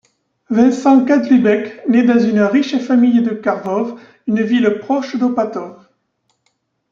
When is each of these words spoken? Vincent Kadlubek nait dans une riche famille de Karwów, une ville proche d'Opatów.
Vincent 0.49 1.05
Kadlubek 1.05 1.87
nait 1.87 2.01
dans 2.01 2.17
une 2.17 2.39
riche 2.41 2.79
famille 2.79 3.21
de 3.21 3.35
Karwów, 3.35 4.01
une 4.25 4.41
ville 4.41 4.79
proche 4.79 5.15
d'Opatów. 5.15 5.77